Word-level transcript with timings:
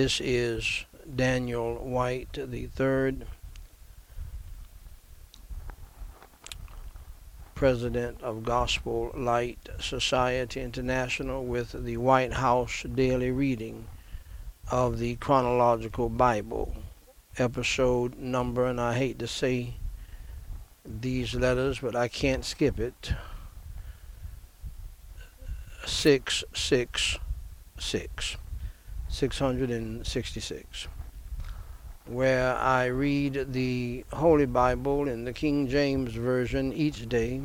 This 0.00 0.16
is 0.24 0.86
Daniel 1.14 1.74
White 1.74 2.32
the 2.32 2.68
third, 2.68 3.26
president 7.54 8.22
of 8.22 8.42
Gospel 8.42 9.10
Light 9.14 9.68
Society 9.78 10.62
International, 10.62 11.44
with 11.44 11.84
the 11.84 11.98
White 11.98 12.32
House 12.32 12.86
Daily 12.94 13.30
Reading 13.30 13.88
of 14.70 14.98
the 14.98 15.16
Chronological 15.16 16.08
Bible, 16.08 16.74
episode 17.36 18.16
number, 18.16 18.64
and 18.64 18.80
I 18.80 18.94
hate 18.94 19.18
to 19.18 19.26
say 19.26 19.74
these 20.82 21.34
letters, 21.34 21.80
but 21.80 21.94
I 21.94 22.08
can't 22.08 22.46
skip 22.46 22.80
it. 22.80 23.12
666. 25.84 28.38
666. 29.12 30.86
Where 32.06 32.56
I 32.56 32.86
read 32.86 33.52
the 33.52 34.04
Holy 34.12 34.46
Bible 34.46 35.08
in 35.08 35.24
the 35.24 35.32
King 35.32 35.66
James 35.68 36.12
Version 36.12 36.72
each 36.72 37.08
day 37.08 37.42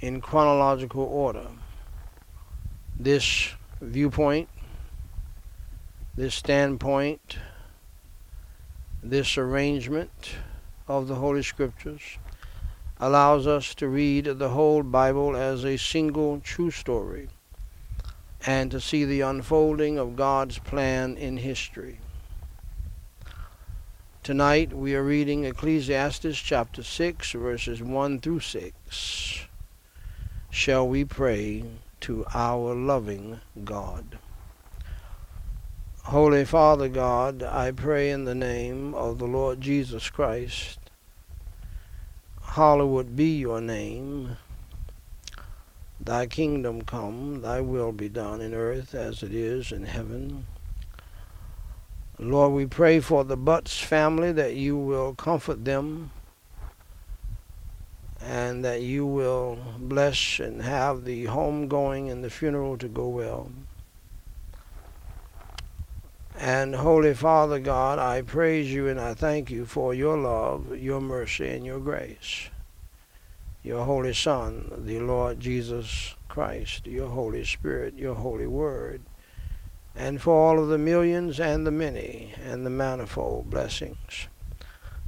in 0.00 0.20
chronological 0.20 1.04
order. 1.04 1.46
This 3.00 3.54
viewpoint, 3.80 4.50
this 6.14 6.34
standpoint, 6.34 7.38
this 9.02 9.38
arrangement 9.38 10.36
of 10.86 11.08
the 11.08 11.14
Holy 11.14 11.42
Scriptures 11.42 12.18
allows 13.00 13.46
us 13.46 13.74
to 13.76 13.88
read 13.88 14.26
the 14.26 14.50
whole 14.50 14.82
Bible 14.82 15.34
as 15.34 15.64
a 15.64 15.78
single 15.78 16.40
true 16.40 16.70
story 16.70 17.28
and 18.46 18.70
to 18.70 18.80
see 18.80 19.04
the 19.04 19.22
unfolding 19.22 19.98
of 19.98 20.14
God's 20.14 20.60
plan 20.60 21.16
in 21.16 21.36
history. 21.36 21.98
Tonight 24.22 24.72
we 24.72 24.94
are 24.94 25.02
reading 25.02 25.44
Ecclesiastes 25.44 26.38
chapter 26.38 26.84
6, 26.84 27.32
verses 27.32 27.82
1 27.82 28.20
through 28.20 28.40
6. 28.40 29.40
Shall 30.50 30.88
we 30.88 31.04
pray 31.04 31.64
to 32.00 32.24
our 32.32 32.74
loving 32.74 33.40
God? 33.64 34.18
Holy 36.04 36.44
Father 36.44 36.88
God, 36.88 37.42
I 37.42 37.72
pray 37.72 38.10
in 38.10 38.26
the 38.26 38.34
name 38.34 38.94
of 38.94 39.18
the 39.18 39.26
Lord 39.26 39.60
Jesus 39.60 40.08
Christ. 40.08 40.78
Hallowed 42.40 43.16
be 43.16 43.38
your 43.38 43.60
name. 43.60 44.36
Thy 46.00 46.26
kingdom 46.26 46.82
come, 46.82 47.40
thy 47.40 47.60
will 47.60 47.92
be 47.92 48.08
done 48.08 48.40
in 48.40 48.54
earth 48.54 48.94
as 48.94 49.22
it 49.22 49.34
is 49.34 49.72
in 49.72 49.84
heaven. 49.84 50.46
Lord, 52.18 52.52
we 52.52 52.66
pray 52.66 53.00
for 53.00 53.24
the 53.24 53.36
Butts 53.36 53.78
family 53.78 54.32
that 54.32 54.54
you 54.54 54.76
will 54.76 55.14
comfort 55.14 55.64
them 55.64 56.10
and 58.20 58.64
that 58.64 58.82
you 58.82 59.06
will 59.06 59.58
bless 59.78 60.40
and 60.40 60.62
have 60.62 61.04
the 61.04 61.26
homegoing 61.26 62.10
and 62.10 62.24
the 62.24 62.30
funeral 62.30 62.76
to 62.78 62.88
go 62.88 63.08
well. 63.08 63.50
And 66.38 66.74
Holy 66.74 67.14
Father 67.14 67.58
God, 67.58 67.98
I 67.98 68.22
praise 68.22 68.72
you 68.72 68.88
and 68.88 69.00
I 69.00 69.14
thank 69.14 69.50
you 69.50 69.64
for 69.64 69.94
your 69.94 70.18
love, 70.18 70.76
your 70.76 71.00
mercy, 71.00 71.48
and 71.48 71.64
your 71.64 71.80
grace. 71.80 72.50
Your 73.66 73.84
Holy 73.84 74.14
Son, 74.14 74.70
the 74.86 75.00
Lord 75.00 75.40
Jesus 75.40 76.14
Christ, 76.28 76.86
your 76.86 77.08
Holy 77.08 77.44
Spirit, 77.44 77.98
your 77.98 78.14
Holy 78.14 78.46
Word, 78.46 79.02
and 79.96 80.22
for 80.22 80.34
all 80.34 80.62
of 80.62 80.68
the 80.68 80.78
millions 80.78 81.40
and 81.40 81.66
the 81.66 81.72
many 81.72 82.32
and 82.40 82.64
the 82.64 82.70
manifold 82.70 83.50
blessings 83.50 84.28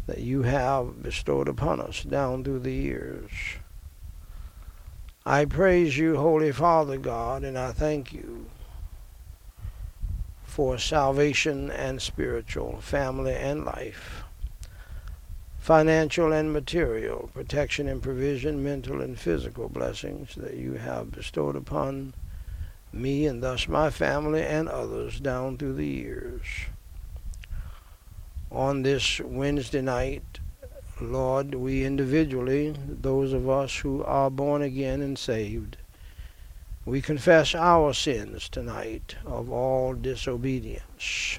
that 0.08 0.18
you 0.18 0.42
have 0.42 1.04
bestowed 1.04 1.46
upon 1.46 1.80
us 1.80 2.02
down 2.02 2.42
through 2.42 2.58
the 2.58 2.74
years. 2.74 3.30
I 5.24 5.44
praise 5.44 5.96
you, 5.96 6.16
Holy 6.16 6.50
Father 6.50 6.98
God, 6.98 7.44
and 7.44 7.56
I 7.56 7.70
thank 7.70 8.12
you 8.12 8.46
for 10.42 10.78
salvation 10.78 11.70
and 11.70 12.02
spiritual, 12.02 12.80
family 12.80 13.36
and 13.36 13.64
life, 13.64 14.24
financial 15.68 16.32
and 16.32 16.50
material, 16.50 17.28
protection 17.34 17.88
and 17.88 18.02
provision, 18.02 18.64
mental 18.64 19.02
and 19.02 19.18
physical 19.18 19.68
blessings 19.68 20.34
that 20.34 20.54
you 20.54 20.72
have 20.72 21.12
bestowed 21.12 21.54
upon 21.54 22.14
me 22.90 23.26
and 23.26 23.42
thus 23.42 23.68
my 23.68 23.90
family 23.90 24.42
and 24.42 24.66
others 24.66 25.20
down 25.20 25.58
through 25.58 25.74
the 25.74 25.86
years. 25.86 26.40
On 28.50 28.82
this 28.82 29.20
Wednesday 29.20 29.82
night, 29.82 30.40
Lord, 31.02 31.54
we 31.54 31.84
individually, 31.84 32.74
those 32.88 33.34
of 33.34 33.46
us 33.46 33.76
who 33.76 34.02
are 34.04 34.30
born 34.30 34.62
again 34.62 35.02
and 35.02 35.18
saved, 35.18 35.76
we 36.86 37.02
confess 37.02 37.54
our 37.54 37.92
sins 37.92 38.48
tonight 38.48 39.16
of 39.26 39.52
all 39.52 39.92
disobedience, 39.92 41.38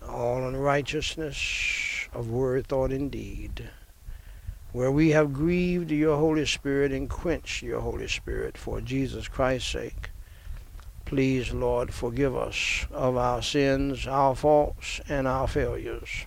all 0.00 0.46
unrighteousness 0.46 1.83
of 2.14 2.30
word, 2.30 2.66
thought, 2.66 2.92
and 2.92 3.10
deed, 3.10 3.68
where 4.72 4.90
we 4.90 5.10
have 5.10 5.32
grieved 5.32 5.90
your 5.90 6.16
Holy 6.16 6.46
Spirit 6.46 6.92
and 6.92 7.10
quenched 7.10 7.62
your 7.62 7.80
Holy 7.80 8.08
Spirit 8.08 8.56
for 8.56 8.80
Jesus 8.80 9.28
Christ's 9.28 9.72
sake. 9.72 10.10
Please, 11.04 11.52
Lord, 11.52 11.92
forgive 11.92 12.36
us 12.36 12.86
of 12.90 13.16
our 13.16 13.42
sins, 13.42 14.06
our 14.06 14.34
faults, 14.34 15.00
and 15.08 15.26
our 15.28 15.46
failures, 15.46 16.26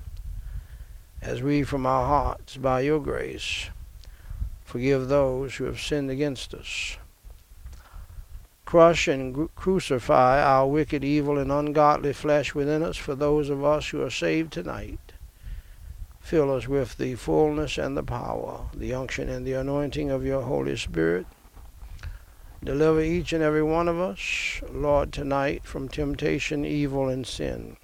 as 1.21 1.41
we 1.41 1.63
from 1.63 1.85
our 1.85 2.05
hearts, 2.05 2.57
by 2.57 2.81
your 2.81 2.99
grace, 2.99 3.69
forgive 4.63 5.07
those 5.07 5.55
who 5.55 5.63
have 5.63 5.79
sinned 5.79 6.11
against 6.11 6.53
us 6.53 6.97
crush 8.67 9.07
and 9.07 9.49
crucify 9.55 10.43
our 10.43 10.67
wicked, 10.67 11.01
evil, 11.01 11.37
and 11.37 11.49
ungodly 11.49 12.11
flesh 12.11 12.53
within 12.53 12.83
us 12.83 12.97
for 12.97 13.15
those 13.15 13.49
of 13.49 13.63
us 13.63 13.87
who 13.87 14.03
are 14.03 14.09
saved 14.09 14.51
tonight. 14.51 15.06
Fill 16.27 16.53
us 16.53 16.67
with 16.67 16.97
the 16.97 17.15
fullness 17.15 17.77
and 17.77 17.95
the 17.95 18.03
power, 18.03 18.65
the 18.75 18.93
unction 18.93 19.29
and 19.29 19.47
the 19.47 19.53
anointing 19.53 20.11
of 20.11 20.25
your 20.25 20.41
Holy 20.41 20.75
Spirit. 20.75 21.25
Deliver 22.61 22.99
each 22.99 23.31
and 23.31 23.41
every 23.41 23.63
one 23.63 23.87
of 23.87 23.97
us, 23.97 24.61
Lord, 24.69 25.13
tonight 25.13 25.63
from 25.63 25.87
temptation, 25.87 26.65
evil, 26.65 27.07
and 27.07 27.25
sin. 27.25 27.77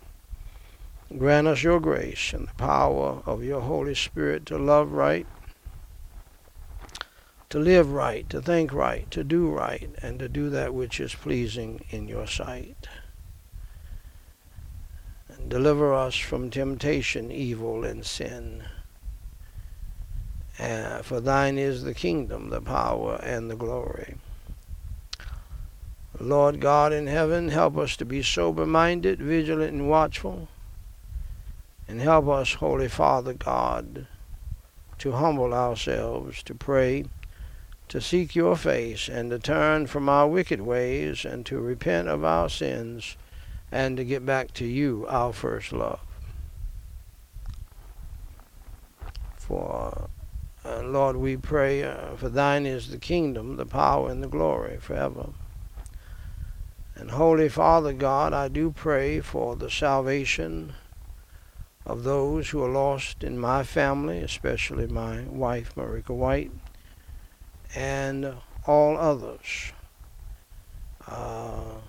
Grant 1.18 1.48
us 1.48 1.64
your 1.64 1.80
grace 1.80 2.34
and 2.34 2.50
the 2.50 2.54
power 2.56 3.24
of 3.26 3.46
your 3.46 3.62
Holy 3.62 3.96
Spirit 3.96 4.46
to 4.48 4.58
love 4.58 4.92
right, 4.92 5.26
to 7.50 7.60
live 7.60 7.94
right, 7.94 8.30
to 8.30 8.42
think 8.42 8.74
right, 8.74 9.10
to 9.10 9.24
do 9.24 9.50
right, 9.50 9.90
and 10.02 10.20
to 10.20 10.28
do 10.28 10.50
that 10.50 10.74
which 10.74 11.00
is 11.00 11.16
pleasing 11.16 11.86
in 11.92 12.10
your 12.10 12.28
sight. 12.28 12.90
Deliver 15.48 15.94
us 15.94 16.16
from 16.16 16.50
temptation, 16.50 17.32
evil, 17.32 17.84
and 17.84 18.06
sin. 18.06 18.64
Uh, 20.60 21.02
for 21.02 21.20
thine 21.20 21.58
is 21.58 21.84
the 21.84 21.94
kingdom, 21.94 22.50
the 22.50 22.62
power, 22.62 23.20
and 23.24 23.50
the 23.50 23.56
glory. 23.56 24.16
Lord 26.20 26.60
God 26.60 26.94
in 26.94 27.08
heaven, 27.08 27.50
help 27.50 27.78
us 27.78 27.98
to 27.98 28.06
be 28.06 28.22
sober 28.22 28.66
minded, 28.66 29.20
vigilant, 29.20 29.74
and 29.74 29.90
watchful. 29.90 30.48
And 31.88 32.00
help 32.00 32.28
us, 32.28 32.54
Holy 32.54 32.88
Father 32.88 33.34
God, 33.34 34.08
to 35.00 35.12
humble 35.12 35.54
ourselves, 35.54 36.42
to 36.44 36.56
pray 36.56 37.06
to 37.90 38.02
seek 38.02 38.36
your 38.36 38.56
face 38.56 39.08
and 39.08 39.30
to 39.30 39.38
turn 39.38 39.86
from 39.86 40.10
our 40.10 40.28
wicked 40.28 40.62
ways 40.62 41.26
and 41.26 41.46
to 41.46 41.60
repent 41.60 42.08
of 42.08 42.24
our 42.24 42.50
sins 42.50 43.18
and 43.74 43.98
to 43.98 44.06
get 44.06 44.24
back 44.24 44.54
to 44.54 44.66
you, 44.66 45.04
our 45.10 45.34
first 45.34 45.74
love. 45.74 46.00
For, 49.36 50.10
uh, 50.64 50.84
Lord, 50.84 51.16
we 51.18 51.38
pray, 51.38 51.84
uh, 51.84 52.16
for 52.16 52.30
thine 52.30 52.68
is 52.68 52.90
the 52.90 53.00
kingdom, 53.00 53.56
the 53.56 53.66
power, 53.66 54.12
and 54.12 54.22
the 54.22 54.28
glory 54.28 54.78
forever. 54.78 55.30
And 56.96 57.10
Holy 57.10 57.50
Father 57.50 57.94
God, 57.94 58.32
I 58.32 58.48
do 58.48 58.72
pray 58.72 59.20
for 59.22 59.56
the 59.56 59.72
salvation 59.72 60.76
of 61.84 62.04
those 62.04 62.52
who 62.52 62.64
are 62.64 62.70
lost 62.70 63.24
in 63.24 63.40
my 63.40 63.64
family, 63.64 64.20
especially 64.20 64.86
my 64.86 65.24
wife, 65.24 65.74
Marika 65.76 66.16
White 66.16 66.52
and 67.76 68.36
all 68.68 68.98
others. 68.98 69.72
Uh, 71.08 71.80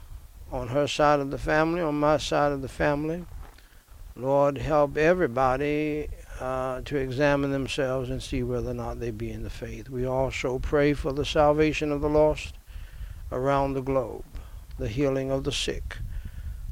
on 0.54 0.68
her 0.68 0.86
side 0.86 1.18
of 1.18 1.32
the 1.32 1.38
family, 1.38 1.80
on 1.80 1.98
my 1.98 2.16
side 2.16 2.52
of 2.52 2.62
the 2.62 2.68
family. 2.68 3.24
Lord, 4.14 4.56
help 4.56 4.96
everybody 4.96 6.06
uh, 6.38 6.80
to 6.82 6.96
examine 6.96 7.50
themselves 7.50 8.08
and 8.08 8.22
see 8.22 8.44
whether 8.44 8.70
or 8.70 8.74
not 8.74 9.00
they 9.00 9.10
be 9.10 9.32
in 9.32 9.42
the 9.42 9.50
faith. 9.50 9.90
We 9.90 10.06
also 10.06 10.60
pray 10.60 10.94
for 10.94 11.12
the 11.12 11.24
salvation 11.24 11.90
of 11.90 12.00
the 12.00 12.08
lost 12.08 12.54
around 13.32 13.74
the 13.74 13.82
globe, 13.82 14.24
the 14.78 14.86
healing 14.86 15.32
of 15.32 15.42
the 15.42 15.50
sick, 15.50 15.96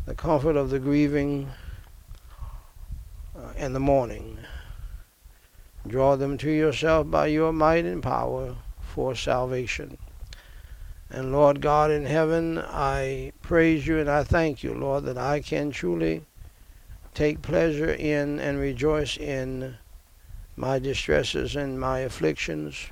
the 0.06 0.14
comfort 0.14 0.55
of 0.55 0.70
the 0.70 0.79
grieving 0.79 1.50
uh, 3.37 3.52
and 3.56 3.75
the 3.75 3.81
mourning. 3.81 4.38
Draw 5.88 6.14
them 6.17 6.38
to 6.38 6.50
yourself 6.52 7.11
by 7.11 7.26
your 7.26 7.52
might 7.52 7.84
and 7.84 8.00
power 8.00 8.55
for 8.81 9.17
salvation. 9.17 9.99
And 11.14 11.30
Lord 11.30 11.60
God 11.60 11.90
in 11.90 12.06
heaven, 12.06 12.58
I 12.58 13.32
praise 13.42 13.86
you 13.86 13.98
and 13.98 14.08
I 14.08 14.24
thank 14.24 14.62
you, 14.62 14.72
Lord, 14.72 15.04
that 15.04 15.18
I 15.18 15.40
can 15.40 15.70
truly 15.70 16.24
take 17.12 17.42
pleasure 17.42 17.92
in 17.92 18.40
and 18.40 18.58
rejoice 18.58 19.18
in 19.18 19.76
my 20.56 20.78
distresses 20.78 21.54
and 21.54 21.78
my 21.78 21.98
afflictions, 21.98 22.86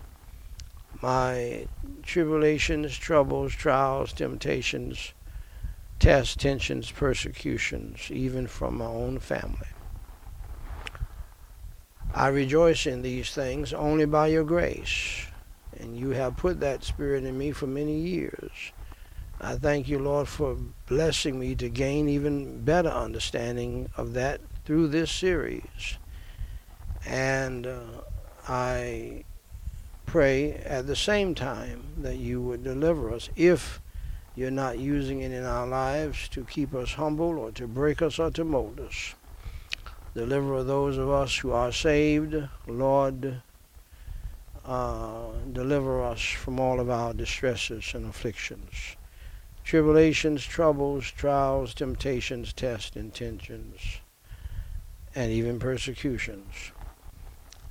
my 1.00 1.67
tribulations, 2.02 2.94
troubles, 2.99 3.55
trials, 3.55 4.12
temptations, 4.12 5.14
tests, 5.99 6.37
tensions, 6.37 6.90
persecutions, 6.90 8.11
even 8.11 8.46
from 8.46 8.76
my 8.76 8.84
own 8.84 9.19
family. 9.19 9.69
I 12.14 12.28
rejoice 12.28 12.84
in 12.84 13.00
these 13.00 13.32
things 13.32 13.72
only 13.72 14.05
by 14.05 14.26
your 14.26 14.44
grace 14.44 15.30
and 15.81 15.97
you 15.97 16.11
have 16.11 16.37
put 16.37 16.61
that 16.61 16.85
spirit 16.85 17.25
in 17.25 17.37
me 17.37 17.53
for 17.53 17.67
many 17.67 17.99
years. 17.99 18.73
I 19.41 19.56
thank 19.56 19.88
you, 19.88 19.99
Lord, 19.99 20.29
for 20.29 20.56
blessing 20.87 21.38
me 21.38 21.55
to 21.56 21.69
gain 21.71 22.09
even 22.09 22.62
better 22.62 22.91
understanding 22.91 23.88
of 23.97 24.12
that 24.12 24.41
through 24.67 24.88
this 24.88 25.11
series. 25.11 25.99
And 27.06 27.67
uh, 27.67 27.81
I 28.47 29.25
pray 30.05 30.53
at 30.53 30.87
the 30.87 30.97
same 30.97 31.35
time 31.35 31.82
that 31.99 32.17
you 32.17 32.43
would 32.43 32.62
deliver 32.62 33.12
us 33.12 33.31
if 33.35 33.81
you're 34.37 34.50
not 34.50 34.79
using 34.79 35.23
it 35.23 35.32
in 35.32 35.44
our 35.44 35.67
lives 35.67 36.29
to 36.29 36.44
keep 36.44 36.75
us 36.75 36.93
humble 36.94 37.38
or 37.38 37.50
to 37.53 37.67
break 37.67 38.03
us 38.03 38.19
or 38.19 38.31
to 38.32 38.44
mold 38.44 38.79
us. 38.81 39.15
Deliver 40.15 40.62
those 40.62 40.99
of 40.99 41.09
us 41.09 41.38
who 41.38 41.53
are 41.53 41.73
saved, 41.73 42.37
Lord 42.67 43.41
uh, 44.65 45.29
deliver 45.53 46.03
us 46.03 46.21
from 46.21 46.61
all 46.61 46.81
of 46.81 46.91
our 46.91 47.12
distresses 47.12 47.93
and 47.95 48.07
afflictions, 48.07 48.97
tribulations, 49.65 50.45
troubles, 50.45 51.11
trials, 51.11 51.75
temptations, 51.75 52.53
tests, 52.53 52.97
intentions, 52.97 54.01
and 55.15 55.33
even 55.33 55.59
persecutions. 55.59 56.73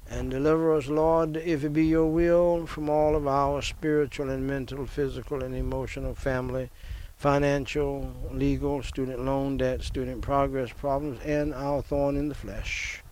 And 0.09 0.31
deliver 0.31 0.75
us, 0.75 0.87
Lord, 0.87 1.37
if 1.37 1.63
it 1.63 1.69
be 1.69 1.85
your 1.85 2.07
will, 2.07 2.65
from 2.65 2.89
all 2.89 3.15
of 3.15 3.27
our 3.27 3.61
spiritual 3.61 4.29
and 4.31 4.47
mental, 4.47 4.87
physical 4.87 5.43
and 5.43 5.55
emotional, 5.55 6.15
family, 6.15 6.71
financial, 7.15 8.11
legal, 8.31 8.81
student 8.81 9.23
loan 9.23 9.57
debt, 9.57 9.83
student 9.83 10.21
progress 10.21 10.71
problems, 10.71 11.19
and 11.23 11.53
our 11.53 11.81
thorn 11.81 12.15
in 12.15 12.29
the 12.29 12.35
flesh. 12.35 13.03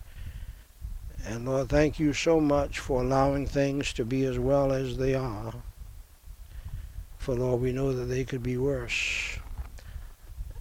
And 1.28 1.44
Lord, 1.44 1.68
thank 1.68 1.98
you 1.98 2.14
so 2.14 2.40
much 2.40 2.78
for 2.78 3.02
allowing 3.02 3.46
things 3.46 3.92
to 3.92 4.04
be 4.06 4.24
as 4.24 4.38
well 4.38 4.72
as 4.72 4.96
they 4.96 5.14
are. 5.14 5.52
For 7.18 7.34
Lord, 7.34 7.60
we 7.60 7.70
know 7.70 7.92
that 7.92 8.06
they 8.06 8.24
could 8.24 8.42
be 8.42 8.56
worse. 8.56 9.38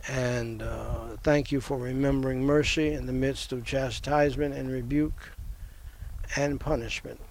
And 0.10 0.62
uh, 0.62 1.16
thank 1.24 1.54
you 1.54 1.62
for 1.62 1.78
remembering 1.78 2.44
mercy 2.44 2.92
in 2.92 3.06
the 3.06 3.14
midst 3.14 3.54
of 3.54 3.64
chastisement 3.64 4.56
and 4.56 4.70
rebuke 4.70 5.32
and 6.36 6.60
punishment. 6.60 7.22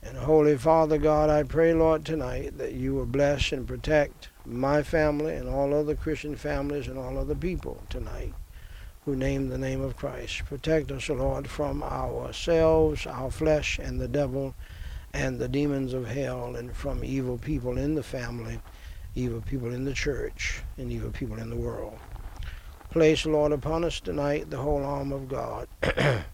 And 0.00 0.18
Holy 0.18 0.56
Father 0.56 0.98
God, 0.98 1.30
I 1.30 1.42
pray, 1.42 1.74
Lord, 1.74 2.04
tonight 2.04 2.58
that 2.58 2.74
you 2.74 2.94
will 2.94 3.06
bless 3.06 3.50
and 3.50 3.66
protect 3.66 4.28
my 4.46 4.84
family 4.84 5.34
and 5.34 5.48
all 5.48 5.74
other 5.74 5.96
Christian 5.96 6.36
families 6.36 6.86
and 6.86 6.96
all 6.96 7.18
other 7.18 7.34
people 7.34 7.82
tonight 7.90 8.34
who 9.08 9.16
name 9.16 9.48
the 9.48 9.56
name 9.56 9.80
of 9.80 9.96
Christ. 9.96 10.44
Protect 10.44 10.92
us, 10.92 11.08
Lord, 11.08 11.48
from 11.48 11.82
ourselves, 11.82 13.06
our 13.06 13.30
flesh, 13.30 13.78
and 13.78 13.98
the 13.98 14.06
devil, 14.06 14.54
and 15.14 15.38
the 15.38 15.48
demons 15.48 15.94
of 15.94 16.06
hell, 16.06 16.56
and 16.56 16.76
from 16.76 17.02
evil 17.02 17.38
people 17.38 17.78
in 17.78 17.94
the 17.94 18.02
family, 18.02 18.60
evil 19.14 19.40
people 19.40 19.72
in 19.72 19.86
the 19.86 19.94
church, 19.94 20.60
and 20.76 20.92
evil 20.92 21.10
people 21.10 21.38
in 21.38 21.48
the 21.48 21.56
world. 21.56 21.98
Place, 22.90 23.24
Lord, 23.24 23.52
upon 23.52 23.82
us 23.82 23.98
tonight 23.98 24.50
the 24.50 24.58
whole 24.58 24.84
arm 24.84 25.10
of 25.10 25.26
God. 25.26 25.68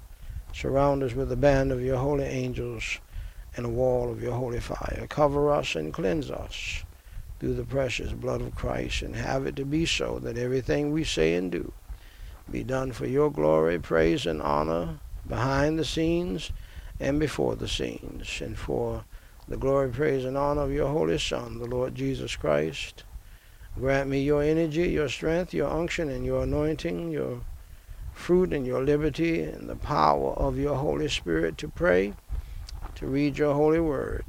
Surround 0.53 1.05
us 1.05 1.15
with 1.15 1.31
a 1.31 1.37
band 1.37 1.71
of 1.71 1.81
your 1.81 1.99
holy 1.99 2.25
angels 2.25 2.99
and 3.57 3.65
a 3.65 3.69
wall 3.69 4.11
of 4.11 4.21
your 4.21 4.35
holy 4.35 4.59
fire. 4.59 5.07
Cover 5.09 5.53
us 5.53 5.77
and 5.77 5.95
cleanse 5.95 6.29
us 6.29 6.83
through 7.39 7.55
the 7.55 7.63
precious 7.63 8.13
blood 8.13 8.41
of 8.41 8.57
Christ, 8.57 9.03
and 9.03 9.15
have 9.15 9.47
it 9.47 9.55
to 9.55 9.65
be 9.65 9.87
so 9.87 10.19
that 10.19 10.37
everything 10.37 10.91
we 10.91 11.05
say 11.05 11.35
and 11.35 11.53
do 11.53 11.73
be 12.51 12.63
done 12.63 12.93
for 12.93 13.07
your 13.07 13.31
glory, 13.31 13.79
praise, 13.79 14.27
and 14.27 14.41
honor 14.43 15.01
behind 15.27 15.79
the 15.79 15.85
scenes 15.85 16.51
and 17.01 17.19
before 17.19 17.57
the 17.57 17.69
scenes, 17.69 18.41
and 18.41 18.59
for 18.59 19.05
the 19.49 19.57
glory, 19.57 19.91
praise, 19.91 20.25
and 20.25 20.37
honor 20.37 20.63
of 20.63 20.73
your 20.73 20.89
Holy 20.89 21.19
Son, 21.19 21.59
the 21.59 21.67
Lord 21.67 21.95
Jesus 21.95 22.37
Christ. 22.37 23.05
Grant 23.79 24.09
me 24.09 24.23
your 24.23 24.43
energy, 24.43 24.89
your 24.91 25.09
strength, 25.09 25.53
your 25.53 25.69
unction, 25.69 26.09
and 26.09 26.25
your 26.25 26.45
anointing, 26.45 27.11
your 27.11 27.41
fruit 28.13 28.53
and 28.53 28.65
your 28.65 28.85
liberty, 28.85 29.43
and 29.43 29.69
the 29.69 29.77
power 29.77 30.33
of 30.35 30.57
your 30.57 30.77
Holy 30.77 31.09
Spirit 31.09 31.59
to 31.59 31.69
pray, 31.69 32.15
to 32.95 33.07
read 33.07 33.37
your 33.37 33.55
holy 33.55 33.81
word, 33.81 34.25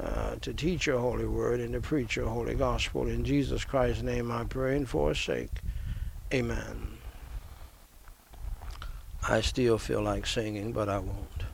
uh, 0.00 0.36
to 0.40 0.54
teach 0.54 0.86
your 0.86 1.00
holy 1.00 1.26
word, 1.26 1.58
and 1.58 1.72
to 1.72 1.80
preach 1.80 2.14
your 2.14 2.28
holy 2.28 2.54
gospel. 2.54 3.08
In 3.08 3.24
Jesus 3.24 3.64
Christ's 3.64 4.02
name 4.02 4.30
I 4.30 4.44
pray 4.44 4.76
and 4.76 4.88
forsake. 4.88 5.50
Amen. 6.32 6.99
I 9.30 9.42
still 9.42 9.78
feel 9.78 10.02
like 10.02 10.26
singing, 10.26 10.72
but 10.72 10.88
I 10.88 10.98
won't. 10.98 11.44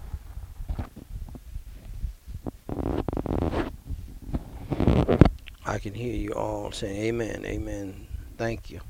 I 5.66 5.78
can 5.78 5.92
hear 5.92 6.14
you 6.14 6.30
all 6.30 6.72
saying, 6.72 6.96
Amen, 6.96 7.44
Amen. 7.44 8.06
Thank 8.38 8.70
you. 8.70 8.80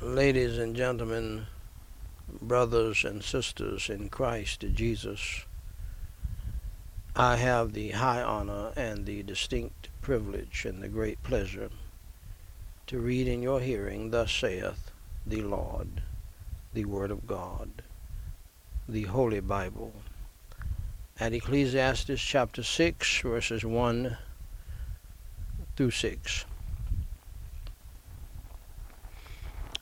Ladies 0.00 0.58
and 0.58 0.76
gentlemen, 0.76 1.48
brothers 2.40 3.04
and 3.04 3.24
sisters 3.24 3.90
in 3.90 4.10
Christ 4.10 4.64
Jesus, 4.74 5.44
I 7.16 7.34
have 7.34 7.72
the 7.72 7.90
high 7.90 8.22
honor 8.22 8.70
and 8.76 9.06
the 9.06 9.24
distinct 9.24 9.88
privilege 10.02 10.64
and 10.64 10.80
the 10.80 10.88
great 10.88 11.20
pleasure 11.24 11.70
to 12.88 12.98
read 12.98 13.28
in 13.28 13.42
your 13.42 13.60
hearing, 13.60 14.10
Thus 14.10 14.32
saith 14.32 14.90
the 15.26 15.42
Lord, 15.42 16.00
the 16.72 16.86
Word 16.86 17.10
of 17.10 17.26
God, 17.26 17.82
the 18.88 19.02
Holy 19.02 19.40
Bible. 19.40 19.92
At 21.20 21.34
Ecclesiastes 21.34 22.18
chapter 22.18 22.62
6, 22.62 23.20
verses 23.20 23.62
1 23.62 24.16
through 25.76 25.90
6. 25.90 26.46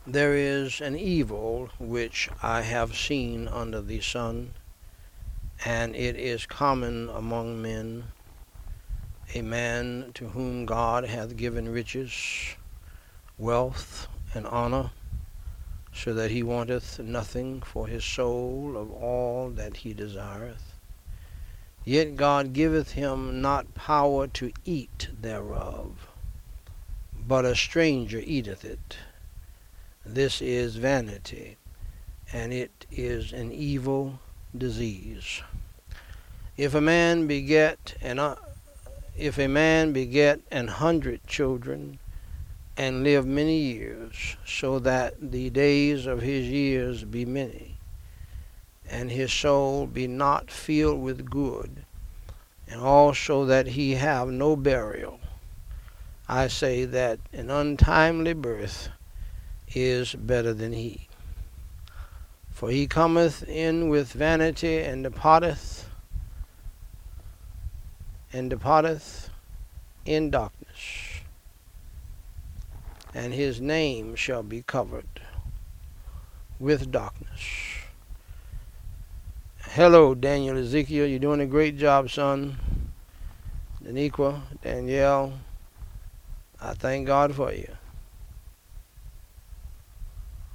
There 0.05 0.35
is 0.35 0.81
an 0.81 0.97
evil 0.97 1.71
which 1.79 2.29
I 2.43 2.63
have 2.63 2.97
seen 2.97 3.47
under 3.47 3.81
the 3.81 4.01
sun, 4.01 4.55
and 5.65 5.95
it 5.95 6.17
is 6.17 6.45
common 6.45 7.09
among 7.11 7.63
men, 7.63 8.09
a 9.33 9.43
man 9.43 10.11
to 10.15 10.31
whom 10.31 10.67
God 10.67 11.05
hath 11.05 11.37
given 11.37 11.69
riches 11.69 12.57
wealth, 13.39 14.09
and 14.35 14.47
honor, 14.47 14.91
so 15.93 16.15
that 16.15 16.31
he 16.31 16.43
wanteth 16.43 16.99
nothing 16.99 17.61
for 17.63 17.87
his 17.87 18.05
soul 18.05 18.77
of 18.77 18.91
all 18.91 19.51
that 19.51 19.79
he 19.79 19.93
desireth. 19.93 20.75
Yet 21.85 22.17
God 22.17 22.53
giveth 22.53 22.93
him 22.93 23.41
not 23.41 23.75
power 23.75 24.27
to 24.29 24.53
eat 24.65 25.09
thereof, 25.21 26.09
but 27.27 27.45
a 27.45 27.55
stranger 27.55 28.21
eateth 28.25 28.65
it. 28.65 28.97
This 30.05 30.41
is 30.41 30.77
vanity, 30.77 31.57
and 32.33 32.53
it 32.53 32.87
is 32.91 33.33
an 33.33 33.53
evil 33.53 34.19
disease. 34.57 35.43
If 36.57 36.75
a 36.75 36.81
man 36.81 37.27
beget 37.27 37.97
an 38.01 38.19
uh, 38.19 38.37
if 39.17 39.39
a 39.39 39.47
man 39.47 39.93
beget 39.93 40.41
an 40.51 40.69
hundred 40.69 41.27
children, 41.27 41.99
and 42.77 43.03
live 43.03 43.27
many 43.27 43.59
years, 43.59 44.37
so 44.45 44.79
that 44.81 45.15
the 45.31 45.51
days 45.51 46.07
of 46.07 46.21
his 46.21 46.47
years 46.47 47.05
be 47.05 47.25
many, 47.25 47.79
and 48.89 49.11
his 49.11 49.33
soul 49.33 49.87
be 49.87 50.07
not 50.07 50.51
filled 50.51 51.01
with 51.01 51.31
good, 51.31 51.85
and 52.69 52.81
also 52.81 53.45
that 53.45 53.69
he 53.69 53.95
have 53.95 54.29
no 54.29 54.57
burial. 54.57 55.21
I 56.29 56.49
say 56.49 56.85
that 56.87 57.21
an 57.33 57.51
untimely 57.51 58.33
birth 58.33 58.89
is 59.75 60.15
better 60.15 60.53
than 60.53 60.73
he. 60.73 61.09
For 62.51 62.71
he 62.71 62.87
cometh 62.87 63.47
in 63.49 63.89
with 63.89 64.13
vanity 64.13 64.79
and 64.79 65.05
departeth, 65.05 65.89
and 68.33 68.51
departeth 68.51 69.31
in 70.05 70.31
darkness, 70.31 70.66
and 73.17 73.33
his 73.33 73.63
name 73.63 74.15
shall 74.15 74.43
be 74.43 74.61
covered 74.61 75.23
with 76.61 76.93
darkness. 76.93 77.41
Hello, 79.71 80.15
Daniel 80.15 80.59
Ezekiel. 80.59 81.07
You're 81.07 81.19
doing 81.19 81.41
a 81.41 81.47
great 81.47 81.79
job, 81.79 82.11
son. 82.11 82.59
Daniqua, 83.83 84.43
Danielle, 84.63 85.33
I 86.61 86.75
thank 86.75 87.07
God 87.07 87.35
for 87.35 87.51
you. 87.51 87.79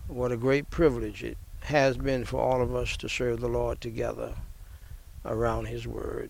What 0.08 0.32
a 0.32 0.38
great 0.38 0.70
privilege 0.70 1.24
it 1.24 1.40
has 1.62 1.98
been 1.98 2.26
for 2.26 2.40
all 2.40 2.62
of 2.62 2.76
us 2.76 2.96
to 2.98 3.10
serve 3.10 3.40
the 3.40 3.48
Lord 3.48 3.82
together 3.82 4.36
around 5.26 5.66
his 5.66 5.88
word. 5.88 6.30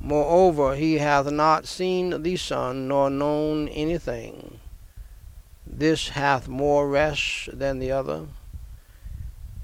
Moreover, 0.00 0.76
he 0.76 0.94
hath 0.94 1.30
not 1.30 1.66
seen 1.66 2.22
the 2.22 2.36
Son, 2.36 2.88
nor 2.88 3.10
known 3.10 3.68
anything. 3.68 4.60
This 5.66 6.10
hath 6.10 6.48
more 6.48 6.88
rest 6.88 7.58
than 7.58 7.78
the 7.78 7.92
other. 7.92 8.26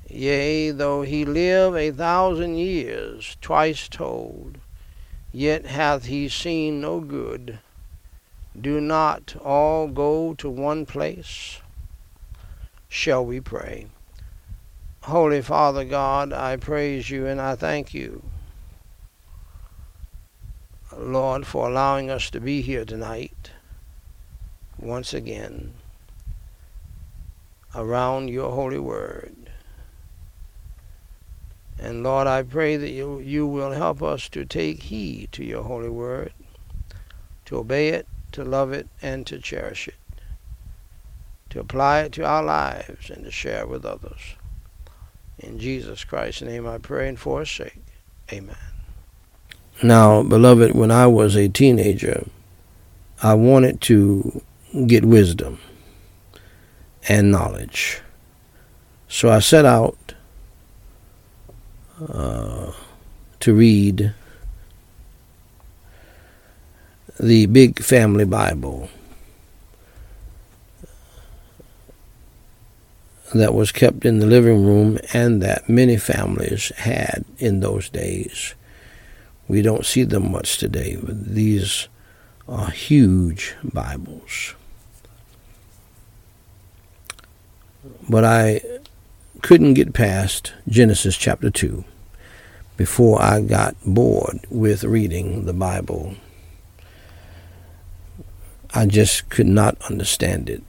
Yea, 0.09 0.71
though 0.71 1.03
he 1.03 1.25
live 1.25 1.77
a 1.77 1.91
thousand 1.91 2.57
years, 2.57 3.37
twice 3.41 3.89
told, 3.89 4.59
yet 5.33 5.67
hath 5.67 6.07
he 6.07 6.29
seen 6.29 6.81
no 6.81 7.01
good. 7.01 7.59
Do 8.59 8.81
not 8.81 9.37
all 9.45 9.87
go 9.89 10.35
to 10.35 10.49
one 10.49 10.87
place? 10.87 11.61
Shall 12.89 13.25
we 13.25 13.41
pray? 13.41 13.87
Holy 15.03 15.43
Father 15.43 15.85
God, 15.85 16.33
I 16.33 16.57
praise 16.57 17.11
you 17.11 17.27
and 17.27 17.41
I 17.41 17.55
thank 17.55 17.93
you 17.93 18.23
Lord, 20.99 21.47
for 21.47 21.69
allowing 21.69 22.11
us 22.11 22.29
to 22.31 22.41
be 22.41 22.61
here 22.61 22.85
tonight 22.85 23.53
once 24.79 25.15
again 25.15 25.75
around 27.79 28.29
your 28.29 28.51
holy 28.51 28.79
word. 28.79 29.35
And 31.79 32.03
Lord, 32.03 32.27
I 32.27 32.43
pray 32.43 32.77
that 32.77 32.91
you, 32.91 33.21
you 33.21 33.47
will 33.47 33.71
help 33.71 34.03
us 34.03 34.29
to 34.31 34.45
take 34.45 34.83
heed 34.83 35.29
to 35.33 35.45
your 35.45 35.63
holy 35.63 35.89
word, 35.89 36.33
to 37.45 37.59
obey 37.59 37.91
it, 37.91 38.09
to 38.33 38.43
love 38.45 38.73
it, 38.73 38.89
and 39.01 39.25
to 39.29 39.39
cherish 39.39 39.87
it, 39.87 39.95
to 41.51 41.61
apply 41.61 42.01
it 42.01 42.13
to 42.13 42.25
our 42.25 42.43
lives 42.43 43.11
and 43.11 43.25
to 43.25 43.31
share 43.31 43.61
it 43.61 43.69
with 43.69 43.85
others. 43.85 44.35
In 45.39 45.61
Jesus 45.61 46.03
Christ's 46.03 46.43
name 46.43 46.67
I 46.67 46.79
pray 46.79 47.09
and 47.09 47.19
for 47.19 47.41
his 47.41 47.51
sake. 47.51 47.81
Amen. 48.33 48.57
Now, 49.81 50.25
beloved, 50.25 50.75
when 50.75 50.91
I 50.91 51.07
was 51.07 51.37
a 51.37 51.49
teenager, 51.49 52.27
I 53.23 53.35
wanted 53.35 53.81
to 53.83 54.43
get 54.87 55.05
wisdom 55.05 55.61
and 57.09 57.33
knowledge. 57.33 58.01
So 59.09 59.31
I 59.31 59.41
set 59.41 59.65
out 59.65 60.15
uh, 62.07 62.73
to 63.41 63.55
read 63.55 64.13
the 67.19 67.47
Big 67.47 67.83
Family 67.83 68.25
Bible 68.25 68.91
that 73.35 73.53
was 73.53 73.73
kept 73.73 74.05
in 74.05 74.21
the 74.21 74.27
living 74.27 74.65
room 74.65 74.99
and 75.13 75.43
that 75.43 75.69
many 75.69 75.97
families 75.97 76.71
had 76.77 77.25
in 77.39 77.61
those 77.61 77.89
days. 77.89 78.55
We 79.49 79.63
don't 79.63 79.85
see 79.85 80.05
them 80.05 80.31
much 80.31 80.59
today, 80.59 80.97
but 81.03 81.25
these 81.35 81.89
are 82.47 82.71
huge 82.71 83.55
Bibles. 83.65 84.55
But 88.09 88.25
I 88.25 88.63
couldn't 89.43 89.75
get 89.75 89.93
past 89.93 90.53
Genesis 90.67 91.17
chapter 91.17 91.51
2 91.51 91.85
before 92.77 93.21
I 93.21 93.41
got 93.41 93.77
bored 93.85 94.41
with 94.51 94.85
reading 94.85 95.45
the 95.45 95.53
Bible. 95.53 96.15
I 98.75 98.87
just 98.87 99.29
could 99.29 99.47
not 99.47 99.77
understand 99.91 100.49
it. 100.49 100.63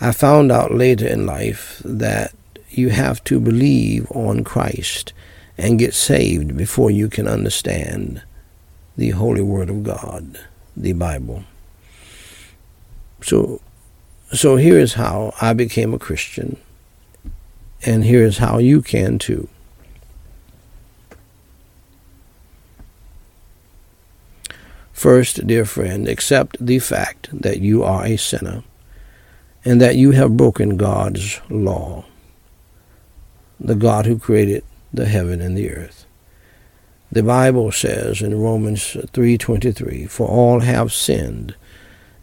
I 0.00 0.12
found 0.12 0.50
out 0.50 0.74
later 0.74 1.06
in 1.06 1.26
life 1.26 1.80
that 1.84 2.34
you 2.70 2.90
have 2.90 3.22
to 3.24 3.40
believe 3.40 4.10
on 4.12 4.44
Christ 4.44 5.12
and 5.58 5.78
get 5.78 5.94
saved 5.94 6.56
before 6.56 6.90
you 6.90 7.08
can 7.08 7.26
understand 7.26 8.22
the 8.96 9.10
holy 9.10 9.42
word 9.42 9.68
of 9.70 9.82
God, 9.82 10.38
the 10.76 10.92
Bible. 10.92 11.44
So 13.22 13.60
so 14.32 14.56
here 14.56 14.78
is 14.78 14.94
how 14.94 15.34
I 15.40 15.52
became 15.52 15.94
a 15.94 15.98
Christian 15.98 16.56
and 17.84 18.04
here 18.04 18.24
is 18.24 18.38
how 18.38 18.58
you 18.58 18.82
can 18.82 19.18
too. 19.18 19.48
First, 24.92 25.46
dear 25.46 25.64
friend, 25.64 26.06
accept 26.06 26.58
the 26.64 26.78
fact 26.78 27.28
that 27.32 27.60
you 27.60 27.82
are 27.82 28.04
a 28.04 28.16
sinner 28.16 28.62
and 29.64 29.80
that 29.80 29.96
you 29.96 30.10
have 30.10 30.36
broken 30.36 30.76
God's 30.76 31.40
law, 31.48 32.04
the 33.58 33.74
God 33.74 34.04
who 34.04 34.18
created 34.18 34.62
the 34.92 35.06
heaven 35.06 35.40
and 35.40 35.56
the 35.56 35.70
earth. 35.70 36.04
The 37.10 37.22
Bible 37.22 37.72
says 37.72 38.20
in 38.22 38.38
Romans 38.38 38.96
3:23, 39.12 40.06
"For 40.06 40.28
all 40.28 40.60
have 40.60 40.92
sinned 40.92 41.54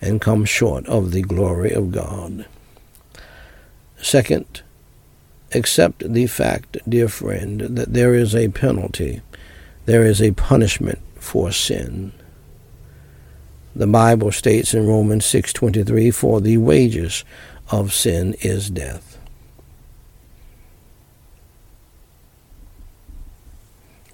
and 0.01 0.21
come 0.21 0.45
short 0.45 0.85
of 0.87 1.11
the 1.11 1.21
glory 1.21 1.71
of 1.71 1.91
God." 1.91 2.45
Second, 4.01 4.61
accept 5.53 6.11
the 6.13 6.27
fact, 6.27 6.77
dear 6.87 7.07
friend, 7.07 7.61
that 7.61 7.93
there 7.93 8.13
is 8.13 8.35
a 8.35 8.49
penalty, 8.49 9.21
there 9.85 10.05
is 10.05 10.21
a 10.21 10.31
punishment 10.31 10.99
for 11.15 11.51
sin. 11.51 12.11
The 13.75 13.87
Bible 13.87 14.31
states 14.31 14.73
in 14.73 14.87
Romans 14.87 15.25
6:23, 15.25 16.11
"For 16.11 16.41
the 16.41 16.57
wages 16.57 17.23
of 17.69 17.93
sin 17.93 18.35
is 18.41 18.69
death." 18.69 19.17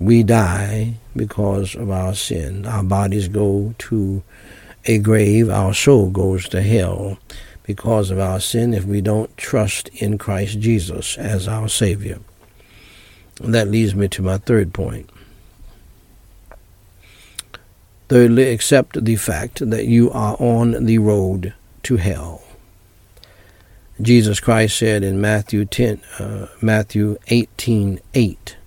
we 0.04 0.22
die 0.22 0.96
because 1.16 1.76
of 1.76 1.90
our 1.90 2.14
sin. 2.14 2.66
Our 2.66 2.84
bodies 2.84 3.30
go 3.30 3.74
to 3.78 4.22
a 4.86 4.98
grave, 4.98 5.50
our 5.50 5.74
soul 5.74 6.10
goes 6.10 6.48
to 6.50 6.62
hell 6.62 7.18
because 7.64 8.12
of 8.12 8.20
our 8.20 8.40
sin 8.40 8.74
if 8.74 8.86
we 8.86 9.02
don't 9.02 9.36
trust 9.38 9.88
in 9.90 10.18
Christ 10.18 10.60
Jesus 10.60 11.18
as 11.18 11.48
our 11.48 11.70
Savior. 11.70 12.20
That 13.42 13.70
leads 13.70 13.96
me 13.96 14.08
to 14.10 14.22
my 14.22 14.38
third 14.38 14.74
point. 14.74 15.10
Thirdly, 18.10 18.52
accept 18.52 19.04
the 19.04 19.16
fact 19.16 19.68
that 19.70 19.86
you 19.86 20.12
are 20.12 20.36
on 20.40 20.86
the 20.86 20.98
road 21.00 21.54
to 21.84 21.98
hell. 21.98 22.44
Jesus 24.02 24.40
Christ 24.40 24.78
said 24.78 25.04
in 25.04 25.22
Matthew 25.22 25.66
10, 25.66 26.02
uh, 26.20 26.48
Matthew 26.62 27.18
18, 27.28 28.00
8, 28.14 28.58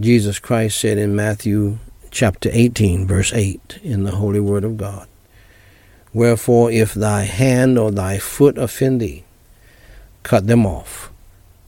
Jesus 0.00 0.38
Christ 0.38 0.80
said 0.80 0.98
in 0.98 1.14
Matthew 1.14 1.78
chapter 2.14 2.48
18, 2.52 3.08
verse 3.08 3.32
8, 3.32 3.80
in 3.82 4.04
the 4.04 4.12
Holy 4.12 4.38
Word 4.38 4.62
of 4.62 4.76
God, 4.76 5.08
Wherefore, 6.12 6.70
if 6.70 6.94
thy 6.94 7.22
hand 7.22 7.76
or 7.76 7.90
thy 7.90 8.18
foot 8.18 8.56
offend 8.56 9.00
thee, 9.00 9.24
cut 10.22 10.46
them 10.46 10.64
off, 10.64 11.10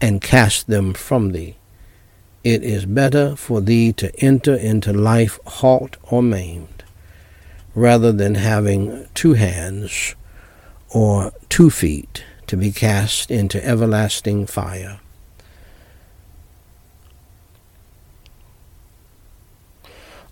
and 0.00 0.22
cast 0.22 0.68
them 0.68 0.94
from 0.94 1.32
thee. 1.32 1.56
It 2.44 2.62
is 2.62 2.86
better 2.86 3.34
for 3.34 3.60
thee 3.60 3.92
to 3.94 4.14
enter 4.20 4.54
into 4.54 4.92
life 4.92 5.40
halt 5.46 5.96
or 6.04 6.22
maimed, 6.22 6.84
rather 7.74 8.12
than 8.12 8.36
having 8.36 9.08
two 9.14 9.32
hands 9.32 10.14
or 10.90 11.32
two 11.48 11.70
feet 11.70 12.22
to 12.46 12.56
be 12.56 12.70
cast 12.70 13.32
into 13.32 13.62
everlasting 13.66 14.46
fire. 14.46 15.00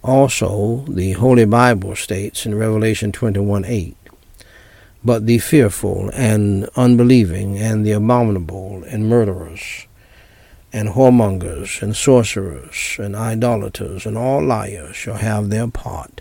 Also, 0.05 0.85
the 0.87 1.13
Holy 1.13 1.47
Bible 1.47 1.97
states 1.97 2.45
in 2.45 2.55
Revelation 2.55 3.11
21 3.11 3.65
8, 3.65 3.97
But 5.03 5.25
the 5.25 5.39
fearful 5.39 6.11
and 6.13 6.69
unbelieving 6.77 7.57
and 7.57 7.87
the 7.87 7.93
abominable 7.93 8.85
and 8.87 9.09
murderers 9.09 9.87
and 10.75 10.91
whoremongers 10.91 11.81
and 11.81 11.97
sorcerers 11.97 12.97
and 12.99 13.17
idolaters 13.17 14.05
and 14.05 14.19
all 14.19 14.45
liars 14.45 14.95
shall 14.95 15.15
have 15.15 15.49
their 15.49 15.69
part 15.69 16.21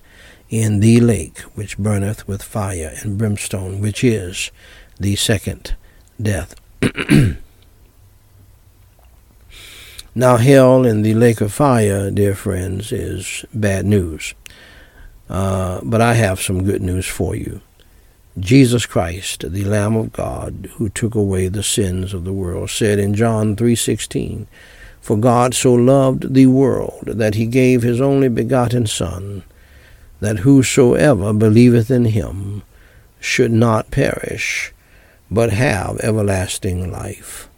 in 0.49 0.79
the 0.79 1.01
lake 1.01 1.39
which 1.55 1.77
burneth 1.77 2.25
with 2.25 2.41
fire 2.41 2.93
and 3.01 3.17
brimstone, 3.17 3.81
which 3.81 4.01
is 4.01 4.49
the 4.97 5.17
second 5.17 5.75
death. 6.21 6.55
Now, 10.15 10.37
hell 10.37 10.85
in 10.85 11.01
the 11.01 11.15
lake 11.15 11.41
of 11.41 11.51
fire, 11.51 12.11
dear 12.11 12.35
friends, 12.35 12.91
is 12.91 13.45
bad 13.51 13.87
news. 13.87 14.35
Uh, 15.27 15.79
but 15.81 16.01
I 16.01 16.13
have 16.13 16.39
some 16.39 16.63
good 16.63 16.83
news 16.83 17.07
for 17.07 17.35
you. 17.35 17.61
Jesus 18.39 18.85
Christ, 18.85 19.51
the 19.51 19.63
Lamb 19.63 19.95
of 19.95 20.13
God, 20.13 20.69
who 20.75 20.89
took 20.89 21.15
away 21.15 21.47
the 21.47 21.63
sins 21.63 22.13
of 22.13 22.25
the 22.25 22.33
world, 22.33 22.69
said 22.69 22.99
in 22.99 23.15
John 23.15 23.55
3:16, 23.55 24.45
"For 25.01 25.17
God 25.17 25.55
so 25.55 25.73
loved 25.73 26.35
the 26.35 26.45
world 26.45 27.05
that 27.07 27.33
he 27.33 27.47
gave 27.47 27.81
his 27.81 27.99
only 27.99 28.29
begotten 28.29 28.85
Son, 28.85 29.41
that 30.19 30.39
whosoever 30.39 31.33
believeth 31.33 31.89
in 31.89 32.05
him 32.05 32.61
should 33.19 33.51
not 33.51 33.89
perish, 33.89 34.73
but 35.31 35.49
have 35.49 35.99
everlasting 36.01 36.91
life." 36.91 37.49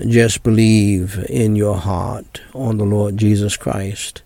Just 0.00 0.42
believe 0.42 1.22
in 1.28 1.54
your 1.54 1.76
heart 1.76 2.40
on 2.54 2.78
the 2.78 2.84
Lord 2.84 3.18
Jesus 3.18 3.58
Christ, 3.58 4.22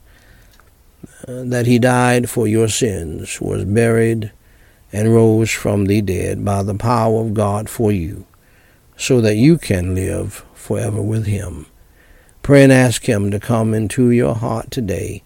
uh, 1.27 1.43
that 1.45 1.67
he 1.67 1.81
died 1.81 2.31
for 2.31 2.47
your 2.47 2.69
sins, 2.69 3.41
was 3.41 3.65
buried, 3.65 4.31
and 4.93 5.13
rose 5.13 5.51
from 5.51 5.87
the 5.87 6.01
dead 6.01 6.45
by 6.45 6.63
the 6.63 6.75
power 6.75 7.21
of 7.21 7.35
God 7.35 7.69
for 7.69 7.91
you, 7.91 8.27
so 8.97 9.21
that 9.21 9.35
you 9.35 9.59
can 9.59 9.95
live 9.95 10.45
forever 10.55 11.03
with 11.03 11.27
Him. 11.27 11.67
Pray 12.43 12.63
and 12.63 12.73
ask 12.73 13.09
Him 13.09 13.31
to 13.33 13.41
come 13.41 13.75
into 13.75 14.11
your 14.11 14.37
heart 14.37 14.71
today 14.71 15.23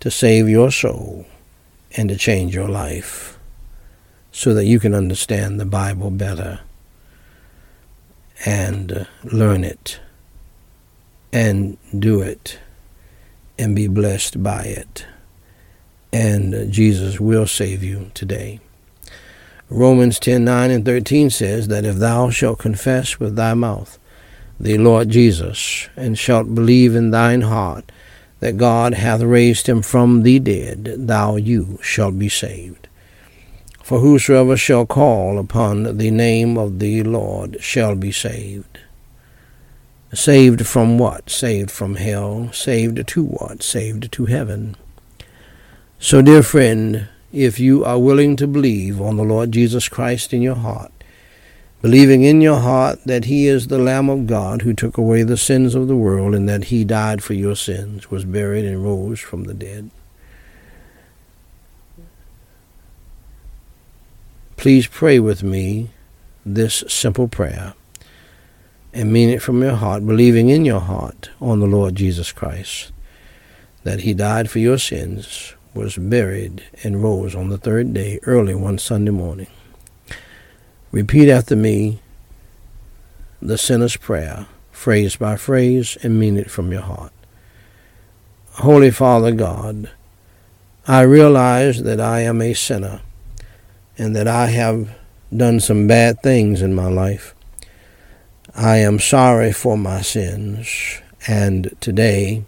to 0.00 0.10
save 0.10 0.48
your 0.48 0.70
soul 0.70 1.26
and 1.96 2.08
to 2.08 2.16
change 2.16 2.54
your 2.54 2.68
life 2.68 3.38
so 4.32 4.54
that 4.54 4.64
you 4.64 4.80
can 4.80 4.94
understand 4.94 5.60
the 5.60 5.66
Bible 5.66 6.10
better 6.10 6.60
and 8.44 8.92
uh, 8.92 9.04
learn 9.24 9.64
it 9.64 10.00
and 11.32 11.78
do 11.98 12.20
it 12.20 12.58
and 13.58 13.74
be 13.74 13.88
blessed 13.88 14.42
by 14.42 14.62
it. 14.64 15.06
And 16.12 16.54
uh, 16.54 16.64
Jesus 16.66 17.20
will 17.20 17.46
save 17.46 17.82
you 17.82 18.10
today. 18.14 18.60
Romans 19.70 20.18
10 20.18 20.44
9 20.44 20.70
and 20.70 20.84
13 20.84 21.30
says 21.30 21.68
that 21.68 21.84
if 21.84 21.96
thou 21.96 22.28
shalt 22.30 22.58
confess 22.58 23.18
with 23.18 23.36
thy 23.36 23.54
mouth 23.54 23.98
the 24.60 24.78
Lord 24.78 25.08
Jesus, 25.08 25.88
and 25.96 26.16
shalt 26.16 26.54
believe 26.54 26.94
in 26.94 27.10
thine 27.10 27.40
heart 27.40 27.90
that 28.38 28.56
God 28.56 28.94
hath 28.94 29.20
raised 29.20 29.66
him 29.66 29.82
from 29.82 30.22
the 30.22 30.38
dead, 30.38 30.94
thou 30.98 31.36
you 31.36 31.78
shalt 31.82 32.18
be 32.18 32.28
saved. 32.28 32.86
For 33.82 33.98
whosoever 33.98 34.56
shall 34.56 34.86
call 34.86 35.38
upon 35.38 35.98
the 35.98 36.10
name 36.10 36.56
of 36.56 36.78
the 36.78 37.02
Lord 37.02 37.58
shall 37.60 37.96
be 37.96 38.12
saved. 38.12 38.78
Saved 40.14 40.66
from 40.66 40.98
what? 40.98 41.30
Saved 41.30 41.70
from 41.70 41.96
hell. 41.96 42.52
Saved 42.52 43.06
to 43.08 43.24
what? 43.24 43.62
Saved 43.62 44.12
to 44.12 44.26
heaven. 44.26 44.76
So, 45.98 46.22
dear 46.22 46.42
friend, 46.42 47.08
if 47.32 47.58
you 47.58 47.84
are 47.84 47.98
willing 47.98 48.36
to 48.36 48.46
believe 48.46 49.00
on 49.00 49.16
the 49.16 49.24
Lord 49.24 49.52
Jesus 49.52 49.88
Christ 49.88 50.32
in 50.32 50.42
your 50.42 50.56
heart, 50.56 50.92
believing 51.80 52.22
in 52.22 52.40
your 52.40 52.60
heart 52.60 53.00
that 53.06 53.24
He 53.24 53.46
is 53.46 53.66
the 53.66 53.78
Lamb 53.78 54.10
of 54.10 54.26
God 54.26 54.62
who 54.62 54.74
took 54.74 54.98
away 54.98 55.22
the 55.22 55.36
sins 55.36 55.74
of 55.74 55.88
the 55.88 55.96
world 55.96 56.34
and 56.34 56.48
that 56.48 56.64
He 56.64 56.84
died 56.84 57.24
for 57.24 57.34
your 57.34 57.56
sins, 57.56 58.10
was 58.10 58.24
buried, 58.24 58.64
and 58.64 58.84
rose 58.84 59.18
from 59.18 59.44
the 59.44 59.54
dead. 59.54 59.90
Please 64.62 64.86
pray 64.86 65.18
with 65.18 65.42
me 65.42 65.90
this 66.46 66.84
simple 66.86 67.26
prayer 67.26 67.74
and 68.92 69.12
mean 69.12 69.28
it 69.28 69.42
from 69.42 69.60
your 69.60 69.74
heart, 69.74 70.06
believing 70.06 70.50
in 70.50 70.64
your 70.64 70.78
heart 70.78 71.30
on 71.40 71.58
the 71.58 71.66
Lord 71.66 71.96
Jesus 71.96 72.30
Christ, 72.30 72.92
that 73.82 74.02
He 74.02 74.14
died 74.14 74.48
for 74.48 74.60
your 74.60 74.78
sins, 74.78 75.56
was 75.74 75.96
buried, 75.96 76.62
and 76.84 77.02
rose 77.02 77.34
on 77.34 77.48
the 77.48 77.58
third 77.58 77.92
day 77.92 78.20
early 78.22 78.54
one 78.54 78.78
Sunday 78.78 79.10
morning. 79.10 79.48
Repeat 80.92 81.28
after 81.28 81.56
me 81.56 81.98
the 83.40 83.58
sinner's 83.58 83.96
prayer, 83.96 84.46
phrase 84.70 85.16
by 85.16 85.34
phrase, 85.34 85.98
and 86.04 86.20
mean 86.20 86.36
it 86.36 86.52
from 86.52 86.70
your 86.70 86.82
heart. 86.82 87.12
Holy 88.52 88.92
Father 88.92 89.32
God, 89.32 89.90
I 90.86 91.00
realize 91.00 91.82
that 91.82 92.00
I 92.00 92.20
am 92.20 92.40
a 92.40 92.54
sinner 92.54 93.00
and 93.98 94.14
that 94.16 94.28
I 94.28 94.46
have 94.46 94.96
done 95.34 95.60
some 95.60 95.86
bad 95.86 96.22
things 96.22 96.62
in 96.62 96.74
my 96.74 96.88
life. 96.88 97.34
I 98.54 98.78
am 98.78 98.98
sorry 98.98 99.52
for 99.52 99.78
my 99.78 100.02
sins, 100.02 101.00
and 101.26 101.74
today 101.80 102.44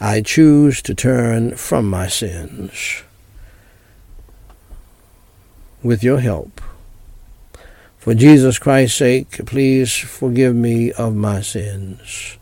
I 0.00 0.20
choose 0.20 0.82
to 0.82 0.94
turn 0.94 1.56
from 1.56 1.88
my 1.88 2.08
sins 2.08 3.02
with 5.82 6.02
your 6.02 6.20
help. 6.20 6.60
For 7.98 8.14
Jesus 8.14 8.58
Christ's 8.58 8.98
sake, 8.98 9.46
please 9.46 9.96
forgive 9.96 10.56
me 10.56 10.92
of 10.92 11.14
my 11.14 11.40
sins. 11.40 12.36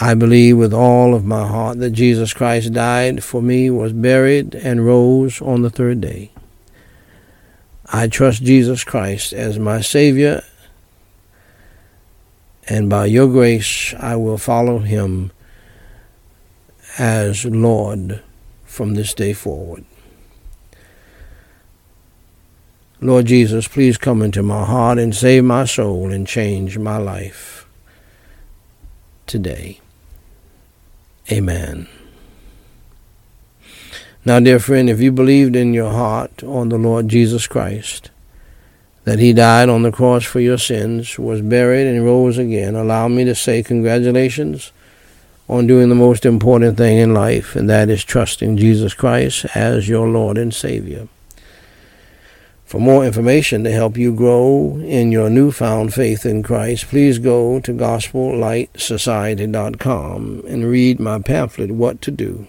I 0.00 0.14
believe 0.14 0.56
with 0.56 0.74
all 0.74 1.14
of 1.14 1.24
my 1.24 1.46
heart 1.46 1.78
that 1.78 1.90
Jesus 1.90 2.32
Christ 2.32 2.72
died 2.72 3.22
for 3.22 3.40
me, 3.40 3.70
was 3.70 3.92
buried, 3.92 4.54
and 4.54 4.84
rose 4.84 5.40
on 5.40 5.62
the 5.62 5.70
third 5.70 6.00
day. 6.00 6.32
I 7.92 8.06
trust 8.06 8.44
Jesus 8.44 8.84
Christ 8.84 9.32
as 9.32 9.58
my 9.58 9.80
Savior, 9.80 10.44
and 12.68 12.88
by 12.88 13.06
your 13.06 13.26
grace 13.26 13.92
I 13.98 14.14
will 14.14 14.38
follow 14.38 14.78
him 14.78 15.32
as 16.98 17.44
Lord 17.44 18.22
from 18.64 18.94
this 18.94 19.12
day 19.12 19.32
forward. 19.32 19.84
Lord 23.00 23.26
Jesus, 23.26 23.66
please 23.66 23.98
come 23.98 24.22
into 24.22 24.42
my 24.42 24.64
heart 24.64 24.98
and 24.98 25.14
save 25.14 25.44
my 25.44 25.64
soul 25.64 26.12
and 26.12 26.26
change 26.26 26.78
my 26.78 26.98
life 26.98 27.66
today. 29.26 29.80
Amen. 31.32 31.88
Now, 34.22 34.38
dear 34.38 34.58
friend, 34.58 34.90
if 34.90 35.00
you 35.00 35.12
believed 35.12 35.56
in 35.56 35.72
your 35.72 35.92
heart 35.92 36.44
on 36.44 36.68
the 36.68 36.76
Lord 36.76 37.08
Jesus 37.08 37.46
Christ, 37.46 38.10
that 39.04 39.18
he 39.18 39.32
died 39.32 39.70
on 39.70 39.82
the 39.82 39.90
cross 39.90 40.24
for 40.24 40.40
your 40.40 40.58
sins, 40.58 41.18
was 41.18 41.40
buried, 41.40 41.86
and 41.86 42.04
rose 42.04 42.36
again, 42.36 42.74
allow 42.74 43.08
me 43.08 43.24
to 43.24 43.34
say 43.34 43.62
congratulations 43.62 44.72
on 45.48 45.66
doing 45.66 45.88
the 45.88 45.94
most 45.94 46.26
important 46.26 46.76
thing 46.76 46.98
in 46.98 47.14
life, 47.14 47.56
and 47.56 47.70
that 47.70 47.88
is 47.88 48.04
trusting 48.04 48.58
Jesus 48.58 48.92
Christ 48.92 49.46
as 49.54 49.88
your 49.88 50.06
Lord 50.06 50.36
and 50.36 50.52
Savior. 50.52 51.08
For 52.66 52.78
more 52.78 53.06
information 53.06 53.64
to 53.64 53.72
help 53.72 53.96
you 53.96 54.14
grow 54.14 54.78
in 54.84 55.10
your 55.10 55.30
newfound 55.30 55.94
faith 55.94 56.26
in 56.26 56.42
Christ, 56.42 56.88
please 56.88 57.18
go 57.18 57.58
to 57.60 57.72
gospellightsociety.com 57.72 60.42
and 60.46 60.70
read 60.70 61.00
my 61.00 61.20
pamphlet, 61.20 61.70
What 61.70 62.02
to 62.02 62.10
Do, 62.10 62.48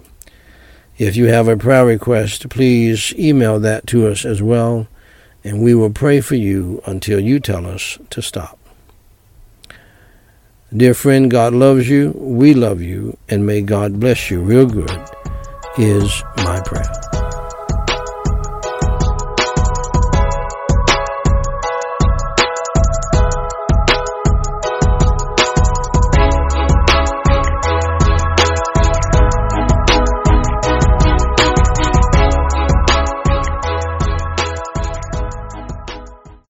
If 1.01 1.15
you 1.15 1.25
have 1.29 1.47
a 1.47 1.57
prayer 1.57 1.83
request, 1.83 2.47
please 2.49 3.11
email 3.17 3.59
that 3.61 3.87
to 3.87 4.07
us 4.07 4.23
as 4.23 4.39
well, 4.39 4.87
and 5.43 5.63
we 5.63 5.73
will 5.73 5.89
pray 5.89 6.21
for 6.21 6.35
you 6.35 6.79
until 6.85 7.19
you 7.19 7.39
tell 7.39 7.65
us 7.65 7.97
to 8.11 8.21
stop. 8.21 8.59
Dear 10.71 10.93
friend, 10.93 11.31
God 11.31 11.53
loves 11.53 11.89
you, 11.89 12.11
we 12.15 12.53
love 12.53 12.81
you, 12.81 13.17
and 13.27 13.47
may 13.47 13.61
God 13.61 13.99
bless 13.99 14.29
you 14.29 14.41
real 14.41 14.67
good, 14.67 14.91
is 15.75 16.21
my 16.37 16.61
prayer. 16.61 17.20